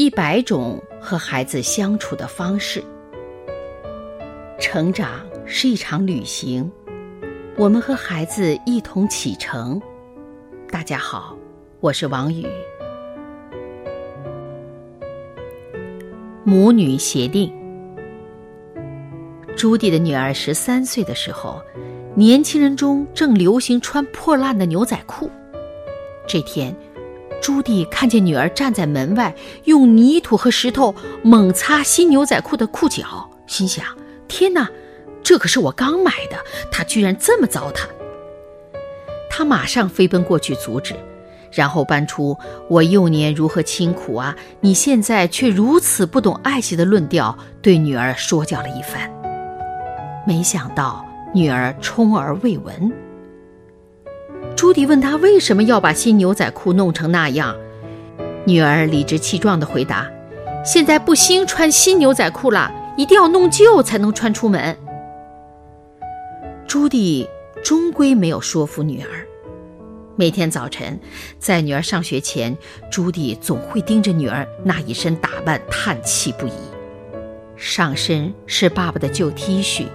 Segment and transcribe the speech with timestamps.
[0.00, 2.82] 一百种和孩子相处的方式。
[4.58, 6.72] 成长是一场旅行，
[7.54, 9.78] 我们和孩子一同启程。
[10.70, 11.36] 大家好，
[11.80, 12.46] 我是王宇。
[16.44, 17.52] 母女协定。
[19.54, 21.60] 朱棣的女儿十三岁的时候，
[22.14, 25.30] 年轻人中正流行穿破烂的牛仔裤。
[26.26, 26.74] 这天。
[27.40, 33.84] 朱棣看见女儿站在门外，用泥土和石头猛擦新牛仔裤的裤脚，心想
[34.28, 34.68] ：“天哪，
[35.22, 36.36] 这可是我刚买的，
[36.70, 37.84] 他居然这么糟蹋！”
[39.30, 40.94] 他马上飞奔过去阻止，
[41.50, 42.36] 然后搬出
[42.68, 49.10] “我幼年如何清苦啊，你现在却如此不懂爱惜”的论调，对女儿说教了一番。
[50.26, 52.92] 没想到女儿充耳未闻。
[54.60, 57.56] 朱棣问他为什么要把新牛仔裤弄成那样，
[58.44, 60.06] 女儿理直气壮地回答
[60.62, 64.76] ：“现在不兴穿新牛仔裤了，一定要弄旧才能穿出门。”
[66.68, 67.26] 朱棣
[67.64, 69.08] 终归没有说服女儿。
[70.14, 71.00] 每天早晨，
[71.38, 72.54] 在女儿上学前，
[72.92, 76.52] 朱棣总会盯着女儿那一身打扮，叹气不已。
[77.56, 79.86] 上身是爸爸的旧 T 恤，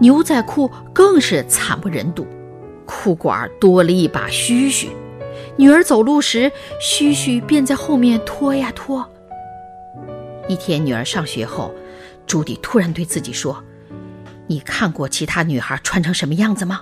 [0.00, 2.26] 牛仔裤更是惨不忍睹。
[2.88, 4.88] 裤管多了一把须须，
[5.56, 6.50] 女儿走路时
[6.80, 9.06] 须须便在后面拖呀拖。
[10.48, 11.72] 一天，女儿上学后，
[12.26, 13.62] 朱棣突然对自己说
[14.48, 16.80] ：“你看过其他女孩穿成什么样子吗？”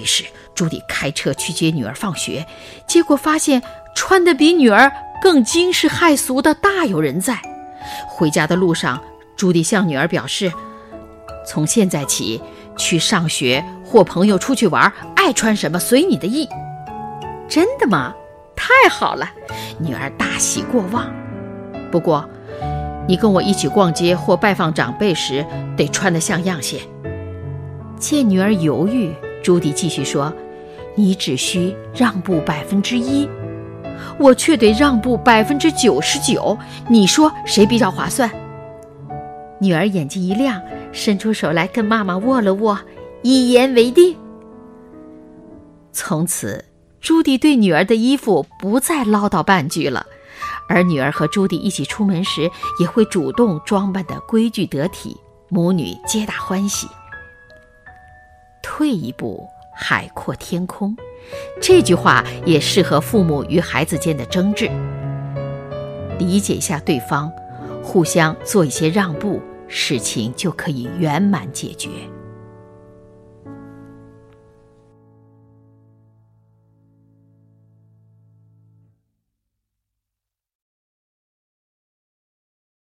[0.00, 2.46] 于是，朱棣开车去接女儿放学，
[2.88, 3.62] 结果发现
[3.94, 4.90] 穿的比女儿
[5.22, 7.38] 更惊世骇俗的大有人在。
[8.08, 8.98] 回家的路上，
[9.36, 10.50] 朱棣向女儿表示
[11.46, 12.40] ：“从现在起。”
[12.76, 16.48] 去上学或朋友出去玩，爱穿什么随你的意。
[17.48, 18.14] 真的吗？
[18.54, 19.28] 太好了，
[19.80, 21.12] 女儿大喜过望。
[21.90, 22.24] 不过，
[23.08, 25.44] 你跟我一起逛街或拜访长辈时，
[25.76, 26.78] 得穿得像样些。
[27.98, 29.12] 见女儿犹豫，
[29.42, 30.32] 朱迪继续说
[30.94, 33.28] ：“你只需让步百分之一，
[34.20, 36.56] 我却得让步百分之九十九。
[36.86, 38.30] 你说谁比较划算？”
[39.58, 40.62] 女儿眼睛一亮。
[40.92, 42.76] 伸出手来跟妈妈握了握，
[43.22, 44.16] 一言为定。
[45.92, 46.64] 从此，
[47.00, 50.06] 朱棣对女儿的衣服不再唠叨半句了，
[50.68, 55.16] 而女儿和朱棣一起出门时，也会主动装扮的规矩得体，
[55.48, 56.86] 母女皆大欢喜。
[58.62, 60.96] 退一步，海阔天空，
[61.60, 64.70] 这句话也适合父母与孩子间的争执。
[66.18, 67.30] 理解一下对方，
[67.82, 69.40] 互相做一些让步。
[69.72, 71.88] 事情就可以圆满解决。